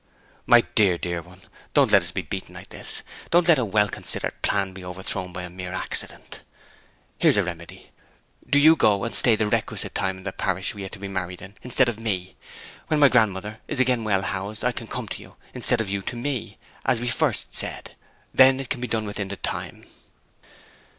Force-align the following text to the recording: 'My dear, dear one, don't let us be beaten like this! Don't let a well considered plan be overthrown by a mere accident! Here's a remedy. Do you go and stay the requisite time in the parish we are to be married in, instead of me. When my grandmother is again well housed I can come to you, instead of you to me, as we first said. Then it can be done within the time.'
'My 0.47 0.61
dear, 0.73 0.97
dear 0.97 1.21
one, 1.21 1.41
don't 1.75 1.91
let 1.91 2.01
us 2.01 2.11
be 2.11 2.23
beaten 2.23 2.55
like 2.55 2.69
this! 2.69 3.03
Don't 3.29 3.47
let 3.47 3.59
a 3.59 3.65
well 3.65 3.87
considered 3.87 4.41
plan 4.41 4.73
be 4.73 4.83
overthrown 4.83 5.31
by 5.31 5.43
a 5.43 5.49
mere 5.51 5.73
accident! 5.73 6.41
Here's 7.19 7.37
a 7.37 7.43
remedy. 7.43 7.91
Do 8.49 8.57
you 8.57 8.75
go 8.75 9.03
and 9.03 9.13
stay 9.13 9.35
the 9.35 9.45
requisite 9.45 9.93
time 9.93 10.17
in 10.17 10.23
the 10.23 10.31
parish 10.31 10.73
we 10.73 10.83
are 10.85 10.89
to 10.89 10.97
be 10.97 11.07
married 11.07 11.43
in, 11.43 11.53
instead 11.61 11.87
of 11.87 11.99
me. 11.99 12.35
When 12.87 12.99
my 12.99 13.09
grandmother 13.09 13.59
is 13.67 13.79
again 13.79 14.03
well 14.03 14.23
housed 14.23 14.65
I 14.65 14.71
can 14.71 14.87
come 14.87 15.07
to 15.07 15.21
you, 15.21 15.35
instead 15.53 15.79
of 15.79 15.89
you 15.91 16.01
to 16.01 16.15
me, 16.15 16.57
as 16.83 16.99
we 16.99 17.07
first 17.07 17.53
said. 17.53 17.93
Then 18.33 18.59
it 18.59 18.69
can 18.69 18.81
be 18.81 18.87
done 18.87 19.05
within 19.05 19.27
the 19.27 19.37
time.' 19.37 19.83